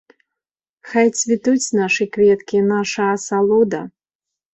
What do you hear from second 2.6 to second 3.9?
наша асалода!